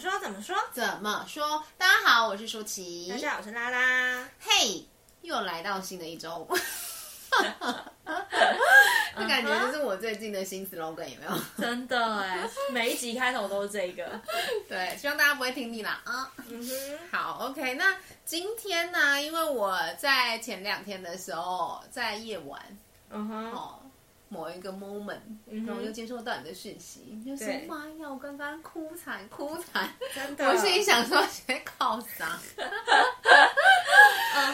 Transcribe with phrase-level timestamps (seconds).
[0.00, 0.18] 说？
[0.18, 0.56] 怎么说？
[0.72, 1.62] 怎么说？
[1.76, 3.06] 大家好，我是舒淇。
[3.10, 4.26] 大家好，我是拉拉。
[4.40, 4.84] 嘿，hey,
[5.20, 6.48] 又来到新的一周。
[9.14, 11.38] 这感觉就是我最近的新 slogan，有没有？
[11.58, 14.18] 真的哎，每一集开头都是这个。
[14.66, 16.00] 对，希望大家不会听腻啦。
[16.04, 16.98] 啊，嗯哼。
[17.12, 17.74] 好，OK。
[17.74, 17.94] 那
[18.24, 19.20] 今天呢？
[19.20, 22.58] 因为我在前两天的时候，在夜晚，
[23.10, 23.79] 嗯哼，哦。
[24.32, 25.18] 某一个 moment，
[25.66, 30.48] 然后就接收到你的讯息，就说妈呀，我刚刚哭惨哭惨，真的。
[30.48, 32.38] 我心里想说，谁靠啥？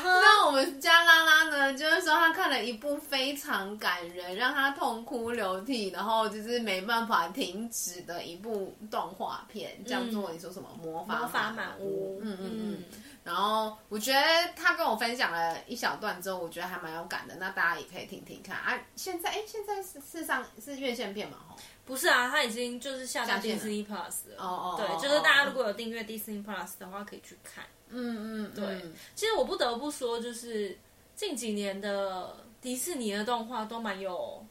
[0.03, 1.26] 那我们家拉
[1.75, 12.21] 就是说他看了一部非常感人，让他痛哭流涕，然后就是没办法停止的一部动画片，叫做你说什么魔法魔法满屋？
[12.23, 12.85] 嗯嗯嗯。
[13.25, 14.21] 然后我觉得
[14.55, 17.35] 他跟我分享了一小段之后，我觉得还蛮有感的。
[17.35, 18.79] 那大家也可以听听看啊。
[18.95, 21.39] 现在哎，现在是事实上是院线片嘛？
[21.49, 24.37] 吼，不是啊，他已经就是下到 Disney Plus 了。
[24.39, 27.65] 哦哦，对，就是大家如果有订阅 Disney Plus 的话，可以去看。
[27.89, 28.81] 嗯嗯，对。
[29.17, 30.79] 其实我不得不说，就是
[31.17, 34.45] 近几年的迪士尼的动画都蛮有。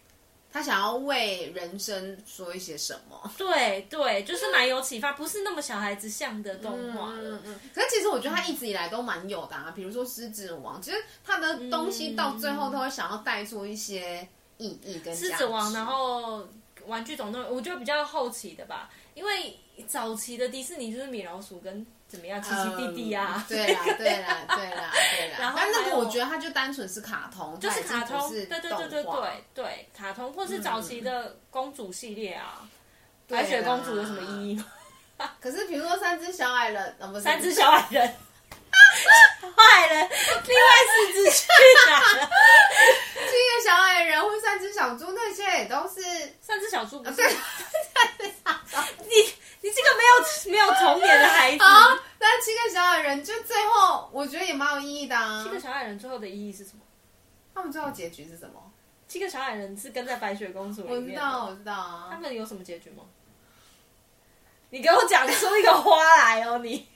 [0.51, 3.29] 他想要为人生说一些什么？
[3.37, 7.09] 对对，就是蛮有启发，不是那么小孩子像的动画。
[7.09, 7.59] 嗯嗯嗯。
[7.73, 14.25] 可是其实我觉得他一直以来都蛮有的啊，比如说《狮子王》，其实他的东西到最后都会想要带出一些
[14.57, 15.13] 意义跟。
[15.13, 16.39] 狮子王，然后
[16.85, 21.85] 《玩具总动员》，我觉得比较后期的吧，因为早期的迪士尼就是米老鼠跟。
[22.07, 23.43] 怎么样，奇奇弟弟呀？
[23.49, 25.37] 对啦，对啦，对啦，对啦。
[25.41, 32.61] 然后，但那个我觉得它就单纯是卡通，就是卡通，对对对对对对，卡通或是早期的公主系列啊。
[33.27, 34.55] 白雪公主有什么意义
[35.17, 35.31] 吗？
[35.41, 38.07] 可是比如说三只小矮人，三只小矮人，
[39.41, 40.09] 坏人，
[40.45, 41.47] 另外四只去
[41.89, 42.29] 哪了？
[43.15, 46.01] 七个小矮人或三只小猪，那些也都是
[46.39, 47.23] 三只小猪，不是？
[49.09, 49.33] 你。
[49.65, 55.43] 你这个没有没有童年的孩子，好，那七个小矮人就最后，我觉得也蛮有意义的啊。
[55.43, 56.83] 七个小矮人最后的意义是什么？
[57.51, 58.61] 他们最后结局是什么？
[59.07, 60.99] 七个小矮人是跟在白雪公主里面。
[60.99, 62.09] 我知道，我知道啊。
[62.11, 63.05] 他们有什么结局吗？
[64.69, 66.87] 你给我讲出一个花来哦，你。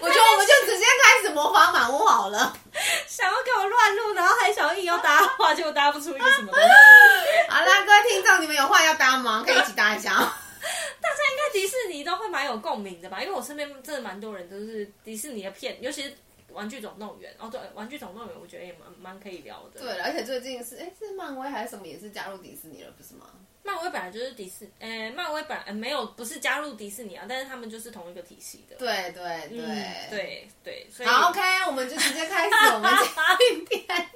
[0.00, 2.52] 我觉得我们就直接开始魔法满屋好了。
[3.06, 6.68] 想要给我乱录，然后还想要硬要搭话，结果搭不出一个什么东西。
[7.48, 9.44] 好啦，各位听众，你们有话要搭吗？
[9.46, 10.10] 可以一起搭一下。
[11.00, 13.22] 大家应该迪士尼都会蛮有共鸣的吧？
[13.22, 16.10] 因为我身边真的蛮多人都是迪士尼的片，尤其是
[16.50, 19.80] 《玩具总动员》哦，对，《玩具总动员》我觉得也蛮蛮可以聊的。
[19.80, 23.26] 对，而且最近是哎，是漫威还是什么也是加入迪士尼了，不是吗？
[23.68, 28.76] 漫威本来就是迪士，诶，漫威本来没有不是加入迪士尼啊，但是他们就是同一个体系的。
[28.76, 32.90] 对对对、嗯、对对，所以好，OK，我们就直接开始我们
[33.38, 33.86] 今天。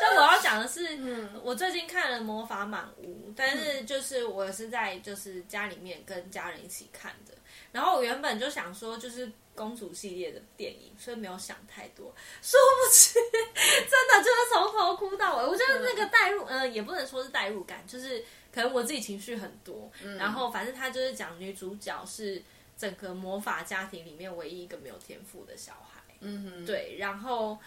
[0.00, 7.34] 就我要讲的是，嗯，我最近看了《魔法满屋》，但是就是我是在就是家里面跟家人一起看的。
[7.70, 12.12] 然后我原本就想说，就是公主系列的电影，所以没有想太多。
[12.42, 13.14] 殊不知，
[13.54, 15.46] 真的就是从头哭到尾。
[15.46, 18.24] 我觉得那个代入，嗯、呃，也不能说是代入感，就是。
[18.52, 22.42] 可能我自己情绪很多，嗯、然后反正他就是讲女主角是
[22.76, 27.58] 整个魔法家庭里面唯一一个没有天赋的小孩，嗯哼，对，然后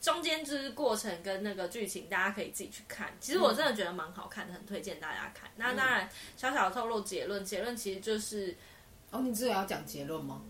[0.00, 3.12] 中间就是过程跟那个剧情，大家可以自己去看。
[3.20, 5.50] 其实我真的觉得蛮好看的，很推荐大家看。
[5.56, 8.54] 那当然，小小的透露结论，结论其实就是，
[9.10, 10.42] 哦，你这个要讲结论吗？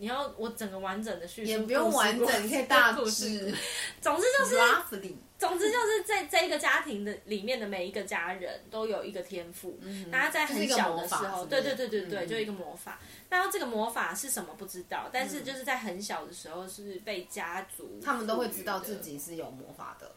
[0.00, 3.54] 你要我整个完整的叙述，也不用完整，你可以 大致。
[4.00, 4.56] 总之就是，
[5.38, 9.78] 总之就是在这一个家庭的里面的每一个家人都有一个天赋。
[9.82, 12.98] 嗯，大家在很小的时候，对对对对对，就一个魔法。
[13.28, 20.10] 那这个魔法是什么不知道，但是就是在很小的时候是被家族，他们都会知道自己是有魔法的。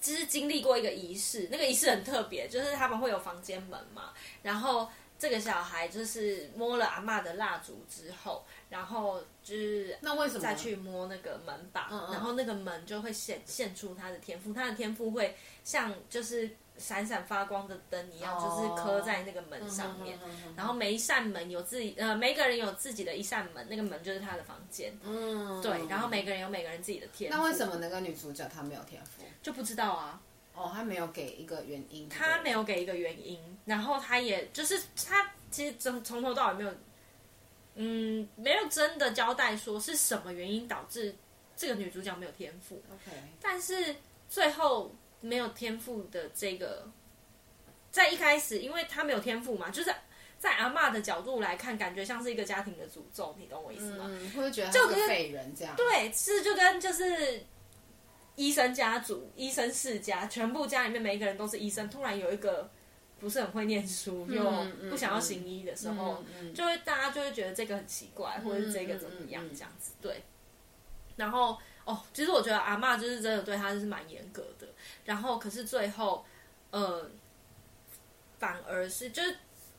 [0.00, 4.10] 就是经历过一个仪式，那个仪式很特别，就是他们会有房间门嘛，
[4.42, 4.90] 然后。
[5.18, 15.34] 这个小孩就是摸了阿嬷的蜡烛之后，然后就是那为什么再去摸那个门把，然后那个门就会显现出他的天赋，他的天赋会
[15.64, 20.18] 像就是闪闪发光的灯一样，就是刻在那个门上面。
[20.54, 24.92] 然后每一扇门有自己呃，每个人有自己的一扇门，那个门就是他的房间。
[25.02, 25.86] 嗯，对。
[25.88, 27.36] 然后每个人有每个人自己的天赋。
[27.36, 29.22] 那为什么那个女主角她没有天赋？
[29.42, 30.20] 就不知道啊。
[30.56, 32.08] 哦，他没有给一个原因。
[32.08, 36.74] 他没有给一个原因，然后他也就是他其实从从头到尾没有，
[37.74, 41.14] 嗯，没有真的交代说是什么原因导致
[41.54, 42.82] 这个女主角没有天赋。
[42.90, 43.96] OK，但是
[44.30, 46.90] 最后没有天赋的这个，
[47.90, 49.94] 在一开始，因为他没有天赋嘛，就是
[50.38, 54.06] 在阿嬷的角度来看，感觉像是一个家庭的诅咒，你懂我意思吗？
[54.08, 55.76] 嗯，会觉得就跟废人这样。
[55.76, 57.44] 对，是就跟就是。
[58.36, 61.90] 医生家族、医生世家，全部家里面每一个人都是医生。
[61.90, 62.70] 突然有一个
[63.18, 64.44] 不是很会念书，又
[64.88, 66.22] 不想要行医的时候，
[66.54, 69.92] 就会大家就会觉得这个很奇怪，或者是这个怎么样这样子。
[70.00, 70.22] 对。
[71.16, 74.68] 然后哦，其实我觉得阿嬷就是真的对他就是蛮严格的。
[75.06, 76.24] 然后可是最后，
[76.70, 77.10] 呃，
[78.38, 79.34] 反而是就是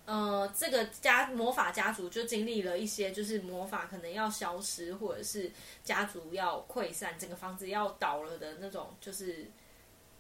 [0.08, 5.52] 呃，这个家魔法家族就经历了一些，就是魔法可能要消失，或者是
[5.84, 9.46] 家族要溃散，整个房子要倒了的那种，就是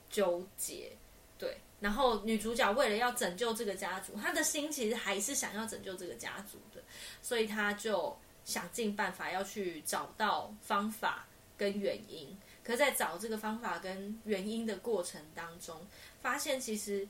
[0.09, 0.91] 纠结。
[1.37, 1.55] 对。
[1.79, 6.83] 然后女主角为了要拯救这个家族，她的心其实还是想要拯救这个家族的，
[7.21, 8.13] 所以她就
[8.43, 11.25] 想尽办法要去找到方法
[11.55, 12.37] 跟原因。
[12.61, 15.87] 可在找这个方法跟原因的过程当中，
[16.21, 17.07] 发现其实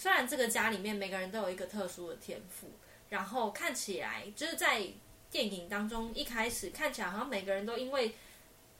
[0.00, 2.68] 虽然这个家里面每个人都有一个特殊的天赋，
[3.08, 4.80] 然后看起来就是在
[5.28, 8.14] 电影当中一开始看起来好像每个人都因为。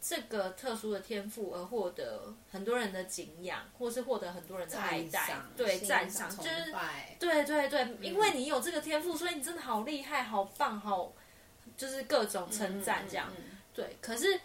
[0.00, 6.73] 这个特殊的天赋而获得很多人的敬仰，或是获得很多人的爱戴，对，赞赏，就是
[7.19, 11.12] 对对对，因为你有这个天赋，所以你真的好厉害、好棒、好，
[11.76, 13.29] 就是各种称赞这样。
[13.75, 14.41] 对，可是，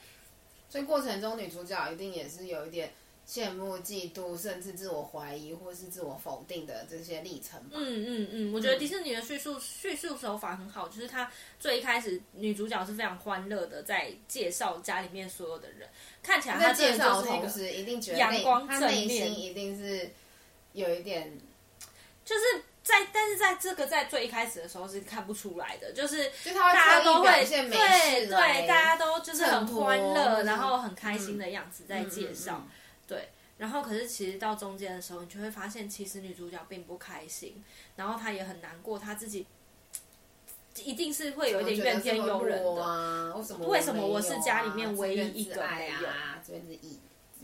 [0.68, 2.92] 所以过程中女主角一定也是有一点。
[3.26, 7.72] 羡慕、嫉妒，甚至自我怀疑，或是自我否定的这些历程吧。
[7.76, 15.88] 嗯嗯嗯，我觉得迪士尼的叙述叙述手法很好，就是他最一开始女主角是非常欢乐的，在介绍家里面所有的人，
[16.22, 20.12] 看起来她介绍的同时一定觉得阳光正面，一定是
[20.74, 21.32] 有一点，
[22.26, 22.42] 就是
[22.84, 32.68] 在但是在这个在最一开始的时候是看不出来的，就是大家都会对对，大家都就是很欢乐，然后很开心的样子在介绍。
[33.06, 37.62] 对，然后可是其实到中间的时候，你就会发现，其实女主角并不开心，
[37.98, 39.46] 然后她也很难过，她自己
[40.78, 42.82] 一定是会有一点怨天尤人的。
[42.82, 43.68] 啊、为什么？
[43.68, 46.10] 为什么我是家里面唯一一个没有？
[46.46, 46.98] 这边是一。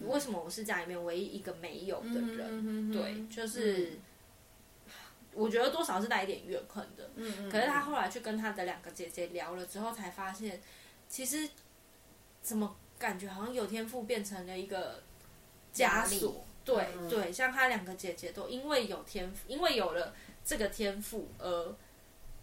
[0.05, 2.89] 为什么我是家里面唯一一个没有的人？
[2.89, 4.91] 对，就是、嗯、
[5.33, 7.11] 我觉得多少是带一点怨恨的。
[7.15, 10.61] 嗯、可是她后来去跟她的两个姐姐聊了之后，才发现，
[11.09, 11.49] 其实
[12.41, 15.03] 怎么感觉好像有天赋变成了一个。
[15.73, 20.13] 枷锁，对、嗯、对，像他两个姐姐都因为有天赋，因为有了
[20.45, 21.75] 这个天赋而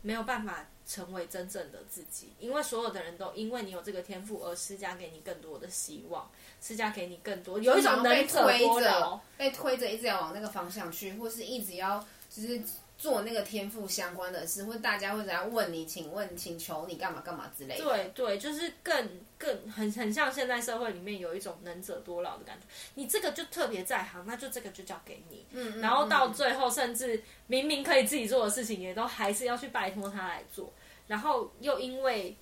[0.02, 2.32] 没有办法成为真正的自己。
[2.38, 6.30] 因为所有的人都因为你有这个天赋而施加给你更多的希望，
[6.60, 12.60] 施加给你更多，有一种能者多劳，被推着一直要往那个方向去，或是一直要就是。
[12.98, 17.84] 做那个天赋相关的事，或者大家会怎样问你，请问，请求你干嘛干嘛之类的。
[17.84, 22.66] 对对，就是更更很很像现在社会里面有一种能者多劳的感觉。
[22.94, 25.44] 你这个就特别在行，那就这个就交给你。
[25.50, 30.72] 嗯，然后到最后，甚至明明可以自己做的事情，也都还是要去拜托他来做。
[31.06, 32.34] 然后又因为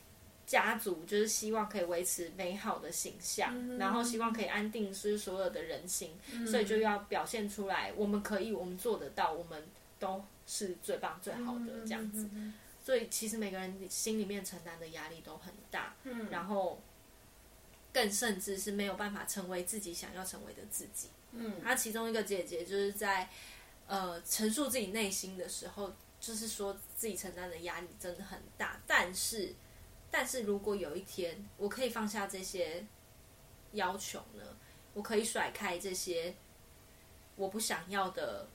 [0.46, 9.62] 家族就是希望可以维持美好的形象，嗯、然后希望可以安定是所有的人心，嗯、所以就要表现出来，我们可以，我们做得到，我们
[10.04, 10.24] 都。
[10.46, 12.28] 是最棒、最好的这样子，
[12.84, 16.78] 所以其实每个人心里面承担的压力都很大，嗯，然后
[17.94, 23.30] 更甚至是没有办法成为自己想要成为的自己，嗯，他其中一个姐姐就是在
[23.86, 25.90] 呃陈述自己内心的时候，
[26.20, 29.54] 就是说自己承担的压力真的很大，但是，
[30.10, 32.84] 但是如果有一天我可以放下这些
[33.72, 34.42] 要求呢，
[34.92, 36.34] 我可以甩开这些
[37.36, 38.46] 我不想要的。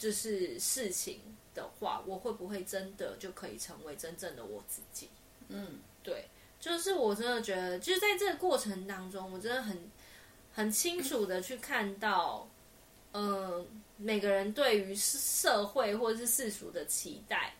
[0.00, 1.20] 就是事情
[1.54, 5.10] 的话，我会不会真的就可以成为真正的我自己？
[5.48, 6.26] 嗯，对，
[6.58, 9.90] 就是我真的觉得，就是在这个过程当中，我真的很
[10.54, 12.48] 很清楚的去看到，
[13.12, 13.66] 嗯、呃，
[13.98, 17.54] 每个人对于社会或者是世俗的期待，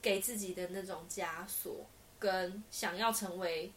[0.00, 1.84] 给自己的那种枷锁，
[2.18, 3.70] 跟想要成为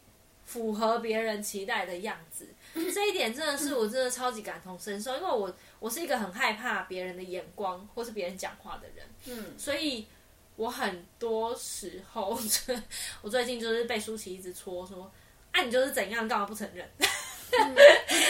[0.46, 5.54] 符合别人期待的样子， 这一点真的是我真的超级感同身受，因为我。
[5.80, 10.06] 我是一个很害怕别人的眼光或是别人讲话的人，嗯，所以
[10.56, 12.38] 我很多时候，
[13.22, 15.10] 我最近就是被舒淇一直戳说，
[15.52, 16.88] 啊，你就是怎样，干嘛不承认？
[17.50, 17.74] 嗯、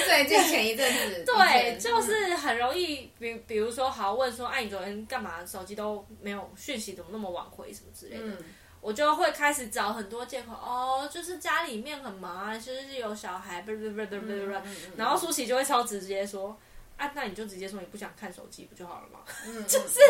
[0.07, 5.45] 最近前一阵子， 对，就是很容易，比比如说，好问说，哎、啊，你昨天干嘛？
[5.45, 7.73] 手机都没有讯息，怎么那么晚回？
[7.73, 8.37] 什么之类的，嗯、
[8.81, 14.53] 我就会开始找很多借口，哦，就是家里面很忙啊，其实是有小孩，不不不不不不，
[14.97, 16.57] 然后舒淇就会超直接说。
[16.99, 19.21] 啊，那你就直接说你不想看手机不就好了吗？
[19.47, 20.01] 嗯， 就是，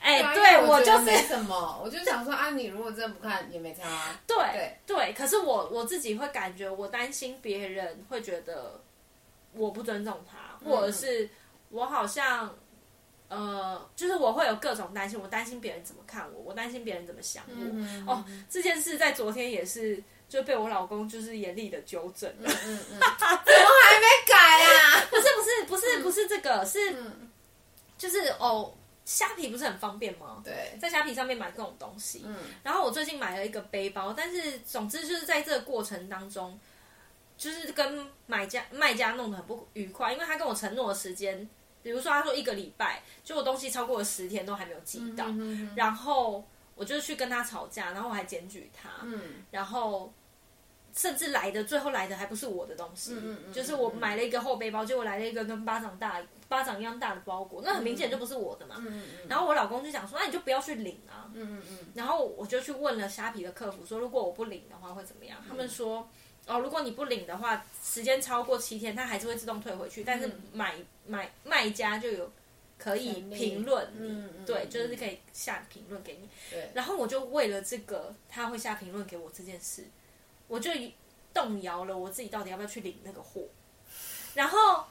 [0.00, 4.20] 哎，对我就是没什么，我就想说啊，你如果真的不看也没差啊。
[4.26, 8.80] 对对对，可是我我自己会感觉，我担心别人会觉得
[9.52, 11.28] 我不尊重他，或者是
[11.70, 12.54] 我好像
[13.28, 17.42] 呃，就是我会有各种担心，我担心别人怎么看我，我担心别人怎么想
[18.06, 18.12] 我。
[18.12, 20.00] 哦，这件事在昨天也是。
[20.28, 22.28] 就被我老公就是严厉的纠正。
[22.42, 25.06] 了，嗯嗯嗯， 怎么还没改啊？
[25.10, 26.94] 不是不是不是不是这个，是，
[27.96, 30.42] 就是哦，虾皮不是很方便吗？
[30.44, 32.22] 对，在虾皮上面买各种东西。
[32.26, 36.58] 嗯，然后我最近买了一个背包，但是总之就是在这个过程当中，
[37.38, 41.48] 就是跟买家卖家弄得很不愉快，因为他跟我承诺的时间，
[41.82, 46.44] 比如说他说一个礼拜，结果东西超过了十天都还没有寄到，嗯、哼哼然后
[46.76, 50.12] 我就去跟他吵架，然后我还检举他，嗯，然后。
[50.98, 58.76] 甚至来的最后来的还不是我的东西，嗯嗯嗯、就是我买了一个厚背包，结果来了一个跟巴掌大巴掌一样大的包裹，那很明显就不是我的嘛。
[58.78, 61.28] 嗯嗯嗯、然后我老公就讲说，那你就不要去领啊。
[61.34, 65.38] 嗯嗯嗯、然后我就去问了虾皮的客服，说如果我不领的话会怎么样？
[65.42, 66.08] 嗯、他们说，
[66.46, 70.02] 哦，如果你不领的话，时间超过七天，它还是会自动退回去。
[70.02, 72.32] 但是买买卖家就有
[72.78, 76.28] 可以评论你，嗯嗯、对，就是可以下评论给你。
[76.50, 79.84] 对然后我就为了这个，他会下评论给我这件事。
[80.48, 80.70] 我就
[81.34, 83.42] 动摇了，我自己到底要不要去领那个货？
[84.34, 84.84] 然后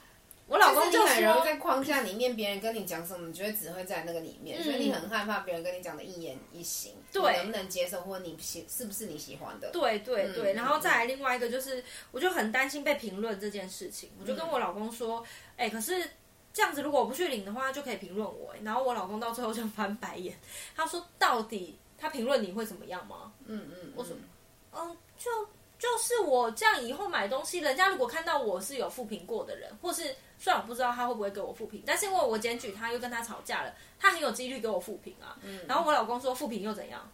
[0.46, 9.70] 我老公就说，然后在框架里面，别人跟你讲什么，你觉得只会在那个里面，嗯、所以你很害怕别人跟你讲的一言一行，对，能不能接受，或者你喜是不是你喜欢的？
[9.70, 10.52] 对对对。
[10.52, 15.24] 嗯、然后再来另外一个就是，我就很担心被评论这件事情，我就跟我老公说，
[15.56, 16.08] 哎、可是
[16.56, 18.54] 这样子如果我不去领的话，就可以评论我。
[18.62, 20.34] 然后我老公到最后就翻白眼，
[20.74, 24.16] 他说：“到底他评论你会怎么样吗？”嗯嗯，我说，
[24.72, 24.96] 嗯。
[25.18, 25.30] 就
[25.78, 30.04] 就是我这样以后买东西，人家如果看到我是有复评过的人，或是
[30.38, 35.36] 虽然我不知道他会不会给我复评，但是因为我检举他又跟他吵架了，他很有几率给我复评啊。
[35.42, 37.10] 嗯、然后我老公说复评又怎样？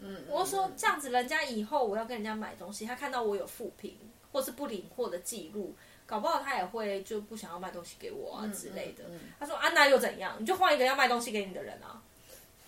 [0.00, 3.94] 嗯，我说这样子，人家以后我要跟人家买东西，他看到我有复评
[4.32, 5.74] 或是不领货的记录，
[6.06, 9.04] 搞不好他也会就不想要卖东西给我啊之类的。
[9.08, 10.34] 嗯嗯嗯、他说啊，那又怎样？
[10.38, 12.00] 你就换一个要卖东西给你的人啊。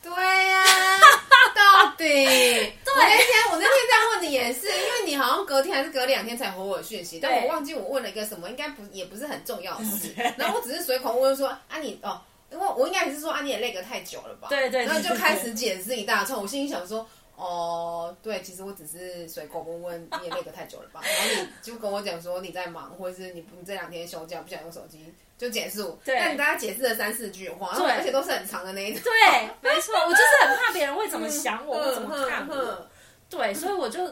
[0.00, 1.00] 对呀、啊，
[1.54, 2.04] 到底。
[2.04, 10.12] 对我那天我那天这样问你也是，因为你好像隔天还是隔两天才回我讯息，但我忘记我问了一个什么，应该不也不是很重要的事。
[10.38, 12.20] 然后我只是随口问说啊你哦，
[12.52, 14.46] 因为我应该也是说啊你也累个太久了吧？
[14.48, 14.86] 对，对对。
[14.86, 17.06] 然后就开始解释一大串，我心里想说
[17.38, 21.00] 哦对，其实我只是随口问问你也累个太久了吧？
[21.02, 25.14] 然后你就跟我讲说你在忙，或者是你你这两天休假不想用手机。
[25.38, 29.00] 就结束，对，但你大概解释了三四句话，对，而且都是很长的那一种。
[29.04, 32.88] 对，没错，我就是很怕别人会怎么想我，会怎么看我。
[33.30, 34.02] 对，所以我就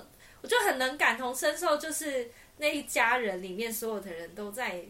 [0.40, 4.80] 我就很能感同身受，就是那一家人里面所有的人都在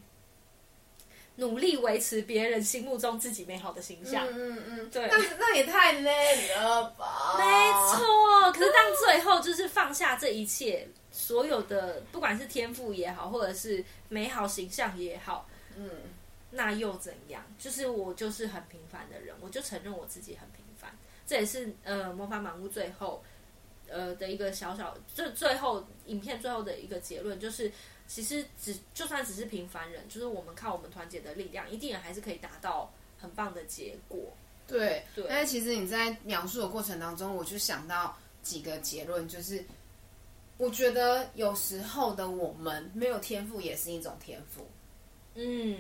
[1.36, 4.26] 努力维持别人心目中自己美好的形象。
[4.28, 7.36] 嗯嗯，对，那那也太累了吧？
[7.38, 7.44] 没
[7.96, 15.90] 错，可是当最后就是放下这一切，所有的不管是天赋也好，或者是美好形象也好，嗯。
[16.48, 17.44] 那又怎样？
[17.58, 20.96] 就是我就是很平凡的人，我就承认我自己很平凡。
[21.26, 23.22] 这也是呃魔法满屋最后
[23.90, 27.70] 呃的一个小小，就最后影片最后的一个结论，就是
[28.08, 34.20] 其实只就算只是平凡人，就是我们靠我们团结的力量，一定也还是可以达到很棒的结果。
[34.66, 35.26] 对对。
[35.28, 39.64] 但是其实你在描述的过程当中，我就想到几个结论，就是
[40.56, 44.66] 我觉得有时候的我们没有天赋也是一种天赋。
[45.34, 45.78] 嗯。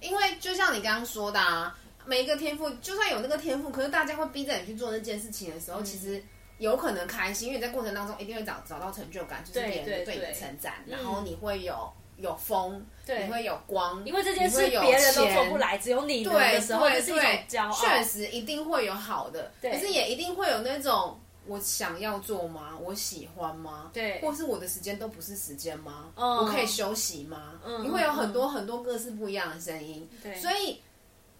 [0.00, 6.22] 因为就像你刚刚说的啊，每一个天赋，就算有那个天赋，可是大家会逼着你去做那件事情的时候，嗯、其实
[6.60, 21.18] 有可能开心，因为你在过程当中一定会找找到成就感，就是别人对你的称赞，然后你会有有风，对你会有光，因为这件事别人都做不来，只有你能的时候，对对对，是一种骄傲，确实一定会有好的，可是也一定会有那种。
[21.46, 22.78] 我想要做吗？
[22.80, 23.90] 我喜欢吗？
[23.92, 26.12] 对，或是我的时间都不是时间吗？
[26.14, 27.54] 嗯，我可以休息吗？
[27.64, 30.08] 嗯，你会有很多很多各式不一样的声音。
[30.22, 30.80] 对，所以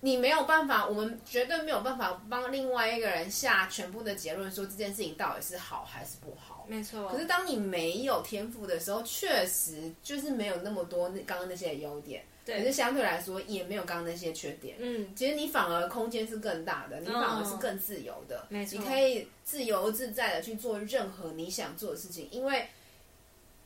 [0.01, 6.67] 你没有办法，我们绝对没有办法帮另外一个人下全部的结论，说这件事情到底是好还是不好。
[6.69, 7.09] 没错。
[7.09, 12.25] 可是当你没有天赋的时候，确实就是没有那么多那刚刚那些优点。
[12.43, 14.77] 对，可是相对来说也没有刚刚那些缺点。
[14.79, 18.47] 嗯，其实你反而空间是更大的，你反而是更自由的。
[18.49, 22.67] 没错，你可以自由自在的去做任何你想做的事情，因为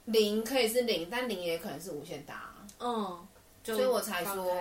[0.07, 2.53] 零可以是零，但零也可能是无限大。
[2.81, 3.25] 嗯，
[3.63, 4.61] 所以我才说，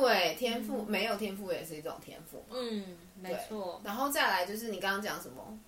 [0.00, 2.44] 对，天赋没有天赋也是一种天赋。
[2.50, 3.80] 嗯，没错。
[3.84, 5.58] 然后再来就是你刚刚讲什么？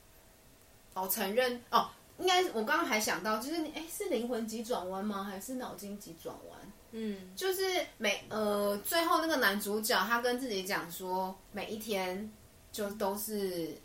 [0.95, 5.23] 哦，承认哦，应该我刚刚还想到，就是你哎，是灵魂急转弯吗？
[5.23, 6.59] 还是脑筋急转弯？
[6.91, 7.63] 嗯，就是
[7.99, 12.29] 每呃最后那个男主角，他跟自己讲说，每一天
[12.73, 13.77] 就都是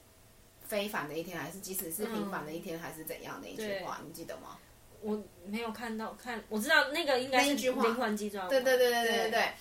[0.63, 4.57] 非凡的一天，还是即使是平凡的一天，还是怎样的一句话，你记得吗？
[5.01, 9.53] 我没有看到，看我知道那个应该是灵魂急转弯，对对对对对对对。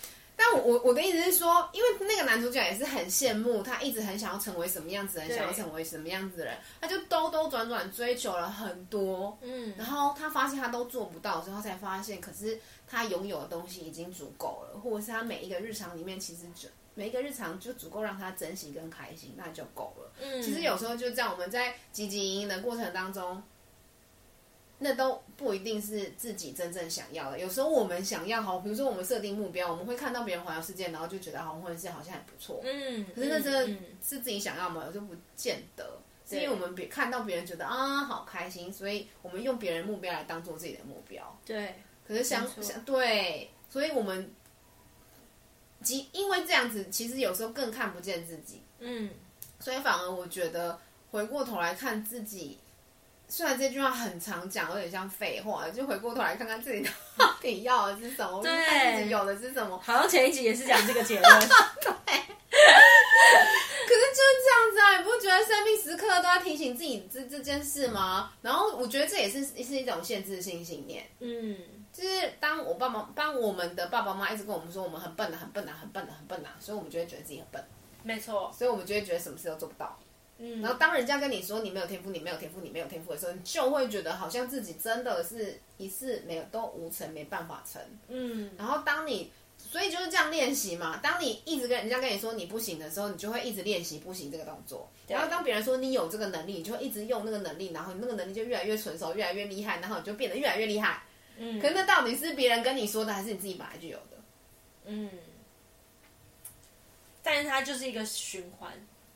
[0.53, 20.13] 但我我的意思是说，因为那个男主角也是很羡慕，他一直很想要成为什么样子，很想要成为什么样子的人，他就兜兜转转追求了很多，嗯，然后他发现他都做不到，之后才发现，可是他拥有的东西已经足够了，或者是他每一个日常里面其实就每一个日常就足够让他珍惜跟开心，那就够了。
[20.21, 23.43] 嗯，其实有时候就这样，我们在汲汲营营的过程当中，
[24.81, 27.39] 那都不一定是自己真正想要的。
[27.39, 32.61] 有时候我们想要好，比如说我们设定目标，我们会看到别人环游世界，然后就觉得好像或者是好像很不错。
[32.65, 33.67] 嗯，可是那真的
[34.03, 34.85] 是自己想要吗？
[34.89, 35.87] 我就不见得。
[36.27, 41.39] 是因为我们别看到别人觉得啊好开心，所以我们用别人目标来当做自己的目标。
[41.45, 41.75] 对，
[42.07, 44.33] 可是相相对，所以我们。
[45.83, 48.61] 即因为这样子，其实有时候更看不见自己。
[48.81, 49.09] 嗯，
[49.61, 50.79] 所以反而我觉得
[51.11, 52.59] 回过头来看自己，
[53.31, 56.85] 虽然这句话很常讲，有点像废话，就回过头来看看自己
[57.17, 59.79] 到底要的是什么， 对，看自己有的是什么。
[59.79, 61.31] 好像前一集也是讲这个结论。
[61.81, 62.15] 对。
[62.51, 68.33] 可是就是这样子啊，你不觉得生命时刻都要提醒自己这这件事吗？
[68.43, 71.07] 然后我觉得这也是是一种限制性信念。
[71.21, 71.57] 嗯。
[71.93, 77.65] 就是当我爸妈，当我们的爸爸妈妈一直跟我们说我们很笨的、很笨的、很笨的、很笨的，所以我们就会觉得自己很笨。
[78.05, 79.99] 没错，所以我们就会觉得什么事都做不到。
[80.43, 87.83] 嗯，然后当人家跟你说你没有天赋，你没有天赋，你没有天赋的时候，你就会觉得好像自己真的是一事没有都无成，没办法成。
[88.09, 90.99] 嗯，然后当你，所以就是这样练习嘛。
[91.03, 94.89] 当你一直跟人家跟你说你不行的时候，你就会一直练习不行这个动作。
[95.07, 101.03] 然后当别人说你有这个能力，你就会一直用那个能力，然后你那个能力就越来越纯熟，越来越厉害，然后你就变得越来越厉害。
[101.37, 104.17] 嗯，可是那到底是别人跟你说的，还是你自己本来就有的？
[104.87, 105.11] 嗯，
[107.23, 108.73] 但是它就是一个循环。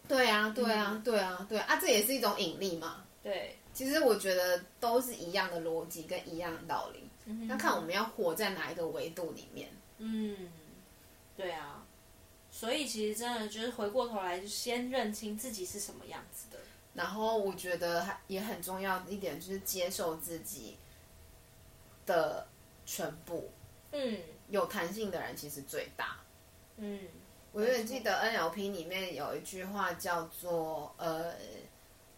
[0.09, 3.05] 对啊，对啊，对啊，对啊，这也是一种引力嘛。
[3.23, 7.09] 对，其实我觉得都是一样的逻辑跟一样的道理。
[7.25, 9.69] 嗯，要看我们要活在哪一个维度里面。
[9.99, 10.51] 嗯，
[11.37, 11.85] 对啊，
[12.51, 16.59] 所以其实真的就是回过头来，就先认清自己是什么样子的。
[16.93, 20.77] 然后我觉得还也很重要一点，就是接受自己。
[22.07, 22.47] 的
[22.85, 23.51] 全部，
[23.93, 24.19] 嗯，
[24.51, 26.19] 有弹性的人其实最大，
[26.77, 27.01] 嗯，
[27.55, 31.33] 我永远记得 NLP 里面有一句话叫做，呃，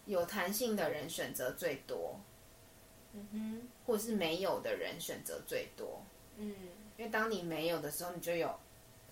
[0.05, 2.19] 有弹性的人选择最多，
[3.13, 6.01] 嗯哼，或是没有的人选择最多，
[6.37, 6.55] 嗯，
[6.97, 8.51] 因为当你没有的时候，你就有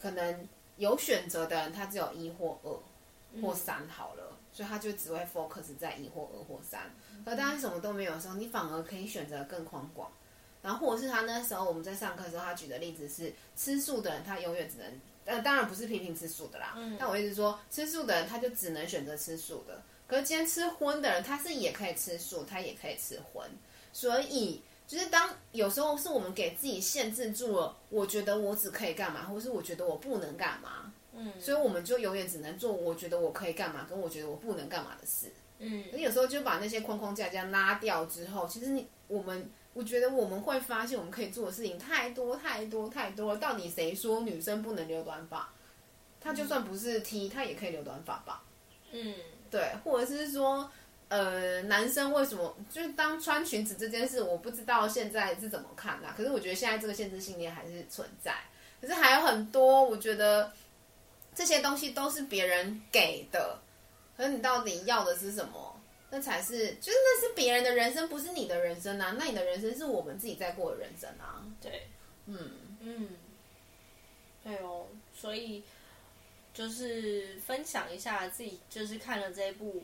[0.01, 6.91] 可能有选择的人，他只有一或二或三好了，嗯，所以他就只会 focus 在一或二或三，
[7.23, 10.11] 而当你什么都没有的时候，你反而可以选择更宽广。
[10.63, 14.91] 然后，或者是他那时候我们在上课的时候，他举的例子是吃素的人，他永远只能……
[15.25, 16.73] 呃，当然不是批评吃素的啦。
[16.77, 16.95] 嗯。
[16.99, 19.81] 但我一直说，吃素的人他就只能选择吃素的。
[20.07, 23.49] 可是今天吃荤的人，他是也可以吃素，他也可以吃荤。
[23.91, 30.93] 所以，就是当有时候是我们给自己限制住了，我觉得我只可以干嘛，或是我觉得我不能干嘛。
[31.13, 31.33] 嗯。
[31.39, 35.31] 所以我们就永远只能做我觉得我可以干嘛，跟我觉得我不能干嘛的事。
[35.59, 35.83] 嗯。
[35.91, 39.49] 可是有时候就把那些框框架架拉掉之后，其实你我们。
[39.75, 43.39] 我觉得我们会发现，我们可以做的事情太多太多太多了。
[43.39, 45.49] 到底谁说女生不能留短发？
[46.21, 48.41] 她就算不是 T，她也可以留短发吧？
[48.93, 49.13] 嗯，
[49.51, 49.69] 对。
[49.83, 50.71] 或者是说，
[51.09, 56.13] 呃，男生为什么就是当穿裙子这件事，我不知道现在是怎么看啦。
[56.15, 58.33] 可是我觉得现在这个限制信念还是存在。
[58.79, 60.49] 可是还有很多，我觉得
[61.35, 63.59] 这些东西都是别人给的。
[64.15, 65.74] 可是你到底要的是什么？
[66.15, 69.13] 那才是，就是那是别人的人生，不是你的人生啊！
[69.19, 71.45] 那你的人生是我们自己在过的人生啊！
[71.61, 71.89] 对，
[72.25, 73.09] 嗯嗯，
[74.41, 75.61] 对哦，所以
[76.53, 79.83] 就是分享一下自己，就是看了这一部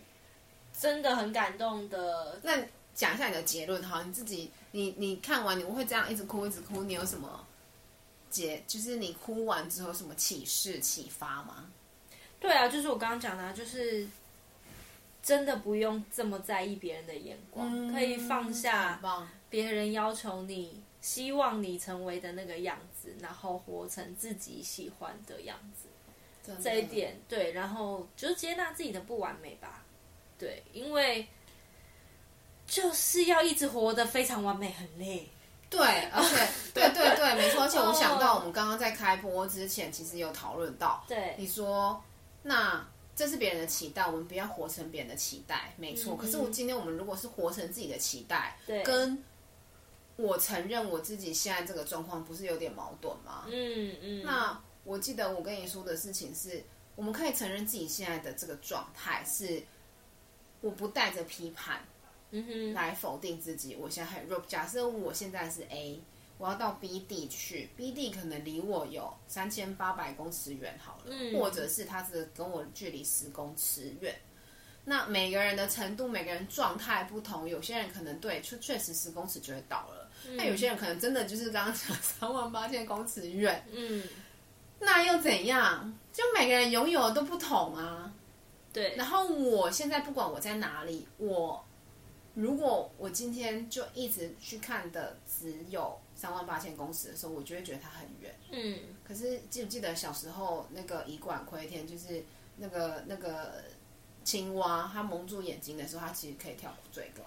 [0.71, 2.39] 真的很感动的。
[2.41, 2.63] 那
[2.95, 7.45] 讲一下你的结论哈，你自己，你你看完你会这样一直哭一直哭，你有什么
[8.29, 8.63] 结？
[8.67, 11.69] 就是你哭完之后什么启示启发吗？
[12.39, 14.07] 对啊，就是我刚刚讲的，就是。
[15.23, 18.99] 真的不用这么在意别人的眼光，嗯、可以放下
[19.49, 25.87] 别人要求你、希望你成为的那个样子，然后活成自己喜欢的样子。
[26.61, 29.83] 这一点对，然后就是接纳自己的不完美吧。
[30.39, 31.27] 对，因为
[32.65, 35.29] 就是要一直活得非常完美，很累。
[35.69, 35.79] 对，
[36.11, 37.61] 而且对对对，没错。
[37.61, 42.03] 而且我想到我们刚刚在开播之前，其实有讨论到，对你说
[42.41, 42.83] 那。
[43.21, 46.15] 这是别人的期待，我们不要活成别人的期待，没错。
[46.15, 49.15] 嗯、可是我今天我们如果是活成自己的期待，对，跟
[50.15, 53.45] 我承认我自己现在这个状况不是有点矛盾吗？
[53.47, 54.23] 嗯嗯。
[54.23, 56.63] 那我记得我跟你说的事情是，
[56.95, 59.61] 我们可以承认自己现在的这个状态是，
[60.59, 61.79] 我不带着批判，
[62.31, 63.75] 嗯哼，来否定自己。
[63.75, 66.01] 我现在很弱，假设我现在是 A。
[66.41, 74.15] 我要到 B 地去，B 地可能离我有三千八百公尺远，好了，嗯，或者是它是跟我距离十公尺远。
[74.83, 80.09] 那每个人的程度，每个人状态不同，有些人可能对，确确实十公尺就会到了。
[80.35, 83.63] 那、嗯、有些人可能真的就是刚刚讲三万八千公尺远。
[83.71, 84.03] 嗯，
[84.79, 85.95] 那又怎样？
[86.11, 88.11] 就每个人拥有的都不同啊。
[88.73, 88.95] 对。
[88.95, 91.63] 然后我现在不管我在哪里，我
[92.33, 98.33] 如果我今天就一直去看的只有三万八千公尺的时候，我就会觉得它很远。
[98.51, 98.79] 嗯。
[99.03, 102.23] 可是记不记得小时候那个以管窥天，就是
[102.57, 103.63] 那个那个
[104.23, 107.23] 青蛙，它蒙住眼睛的时候，它其实可以跳最高。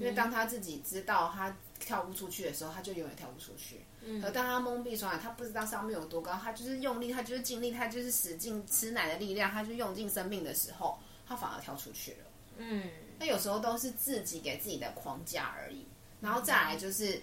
[0.00, 3.82] 因为当他自己知道他跳不出去的时候，他就永远跳不出去。
[4.02, 12.18] 嗯，而当他蒙蔽双眼，他不知道上面有多高，他就是用力，他就是尽力，他就是使劲吃奶的力量，他就用尽生命的时候，他反而跳出去了。
[12.56, 15.86] 嗯，那有时候都是自己给自己的框架而已，
[16.20, 17.22] 然后再来就是。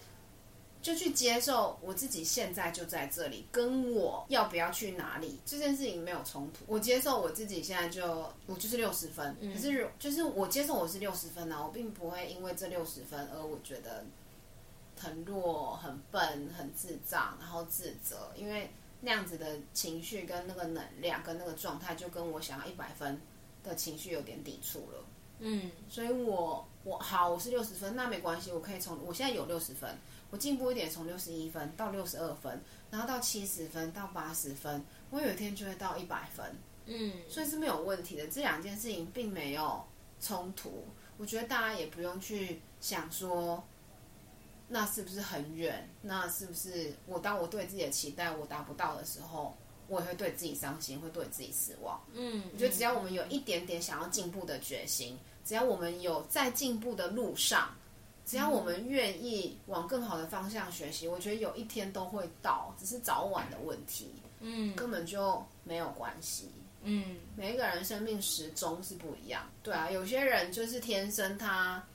[0.83, 6.65] 就去接受我自己现在就在这里，跟我要不要去哪里这件事情没有冲突。
[6.67, 14.03] 我接受我自己现在就我就是六十分，可是就是我接受我是六十分呢，我并不会因为这六十分而我觉得
[14.99, 23.21] 很弱、很笨、很智障，然后自责，因为那样子的情绪跟那个能量跟那个状态，就跟我想要一百分
[23.63, 25.05] 的情绪有点抵触了。
[25.39, 29.95] 嗯，所以我我好，我是六十分，那没关系，我可以从我现在有六十分。
[30.29, 36.43] 我进步一点，从六十一分到六十二分，然后到七十分到八十分，我有一天就会到一百分。
[36.85, 38.27] 嗯，所以是没有问题的。
[38.27, 39.85] 这两件事情并没有
[40.19, 40.85] 冲突。
[41.17, 43.63] 我觉得大家也不用去想说，
[44.67, 45.87] 那是不是很远？
[46.01, 49.55] 那是不是我当我对自己的期待我达不到的时候，
[49.93, 52.01] 我也会对自己伤心，会对自己失望。
[52.13, 57.69] 嗯，我觉得只要我们有一点点想要进步的决心，只要我们有在进步的路上。
[58.25, 64.07] 只要我们愿意往更好的方向学习，我觉得有一天都会到，只是早晚的问题。
[64.39, 66.49] 嗯，根本就没有关系。
[66.83, 69.43] 嗯，每一个人生命时钟是不一样。
[69.61, 71.85] 对啊，有些人就是天生他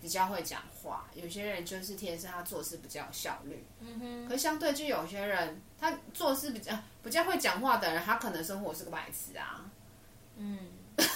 [0.00, 3.66] 比较会讲话，有些人就是天生他做事比较有效率。
[3.80, 4.28] 嗯哼。
[4.28, 9.60] 可相对就有些人，他做事比较比较会讲话的人，他可能生活是个白痴啊。
[10.36, 10.58] 嗯。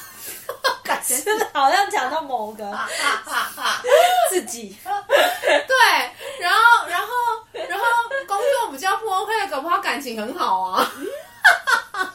[1.07, 2.65] 真的好像讲到某个
[4.31, 5.77] 自己，对，
[6.41, 7.09] 然后然后
[7.53, 7.85] 然后
[8.27, 10.91] 工作比较不 OK，搞不好感情很好啊。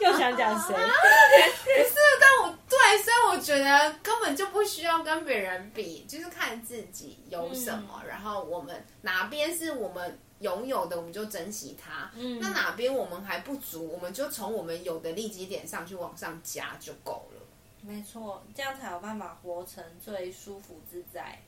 [0.00, 0.74] 又想讲谁？
[2.90, 12.10] 对，所以我觉得根本就不需要跟别人比，就是看自己有什么，嗯、然后我们哪边是我们拥有的，我们就珍惜它。
[12.14, 17.40] 嗯，那哪边我们还不足，我们就从我们有的利己点上去往上加就够了。
[17.82, 21.40] 没错，这样才有办法活成最舒服自在、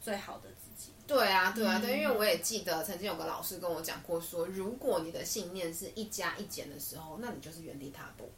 [0.00, 0.92] 最好的自己。
[1.06, 8.30] 对啊，对啊，对，因为我也记得曾经有个老师跟我讲过说，说如果你的信念是一加一减的时候，那你就是原地踏步。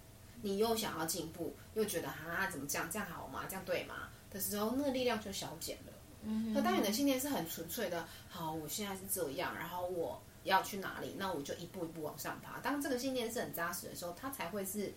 [0.45, 3.47] 你又想要进步，又觉得啊怎么这样，这样好吗？
[3.49, 4.11] 这样对吗？
[4.31, 5.93] 的时候，那个力量就消减了。
[6.23, 6.55] 嗯哼。
[6.55, 12.61] 可当你的信念是很纯粹的，好，我现在是这样，然后我要去哪里，那我就一步一步往上爬。
[12.61, 14.93] 当这个信念是很扎实的时候，它才会是。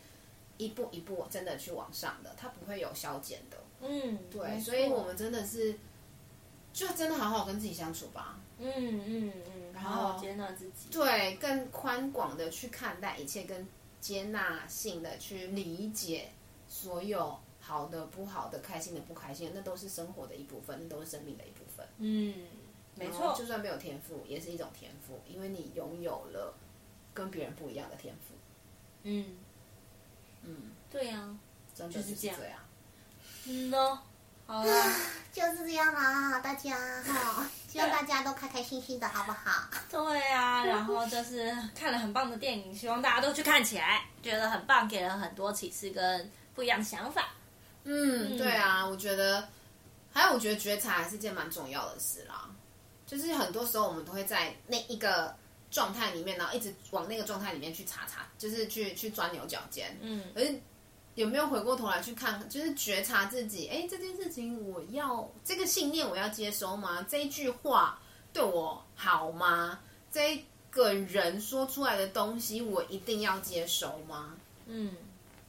[0.60, 3.57] 一步一步真的去往上的，它不会有消减的。
[3.79, 5.77] 嗯，对，所以我们真的是，
[6.73, 8.39] 就真的好好跟自己相处吧。
[8.57, 10.89] 嗯嗯嗯，然后接纳自己。
[10.89, 13.67] 对，更宽广的去看待一切，跟
[13.99, 16.31] 接纳性的去理解
[16.67, 21.86] 所有好的、不好的、开心的、不开心的，那都是生活的一部分，那都是生命的一部分。
[21.97, 22.47] 嗯，
[22.95, 26.53] 没错，就算没有天赋，也是一种天赋，因为你拥有了
[27.13, 28.36] 跟别人不一样的天赋。
[29.03, 29.38] 嗯。
[30.43, 31.39] 嗯，对呀、啊，
[31.75, 32.38] 真的就是这样。
[33.45, 33.97] 嗯喽，
[34.45, 34.83] 好了，
[35.33, 39.67] 就是这样啦，大家哈，希望大家都开开心心的，好不好？
[39.91, 47.30] 对呀、啊，然后就是看了很棒的电影，希望大家都去看起来，觉得很棒，给了很多启示跟不一样的想法。
[47.84, 49.47] 嗯，嗯对啊，我觉得，
[50.12, 52.49] 还有我觉得觉察还是件蛮重要的事啦。
[53.06, 55.36] 就是很多时候我们都会在那一个。
[55.69, 59.95] 状态里面，然后一直往那个状态里面去查查，就是去去钻牛角尖。
[60.01, 60.41] 嗯，而
[61.17, 63.67] 有没有回过头来去看，就是觉察自己？
[63.69, 67.03] 哎，这件事情我要这个信念我要接收吗？
[67.10, 67.99] 这一句话
[68.32, 69.80] 对我好吗？
[70.12, 74.36] 这个人说出来的东西我一定要接收吗？
[74.67, 74.95] 嗯，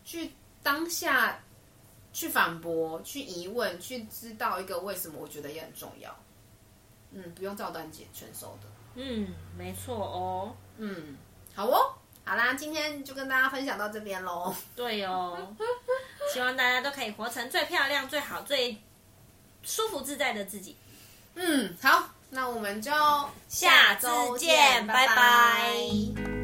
[0.06, 1.38] 去当下
[2.14, 6.16] 去反驳、去疑问、去知道一个为什么，我觉得也很重要。
[7.12, 8.68] 嗯，不用照单全收的。
[8.94, 10.56] 嗯，没错哦。
[10.78, 11.18] 嗯，
[11.54, 11.92] 好哦，
[12.28, 14.54] 好啦，今天就跟大家分享到这边喽。
[14.76, 15.54] 对哦，
[16.32, 18.76] 希望大家都可以活成最漂亮、最好、最
[19.62, 20.76] 舒服自在的自己。
[21.34, 22.92] 嗯，好，那我们就
[23.48, 25.06] 下周见，拜拜。
[25.06, 26.37] 拜拜。